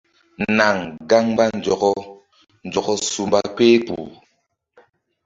Naŋ 0.57 0.75
gaŋ 1.09 1.23
mba 1.33 1.43
nzɔkɔ 1.57 1.91
nzɔkɔ 2.67 2.93
su 3.09 3.21
mba 3.27 3.39
kpehkpuh. 3.55 4.07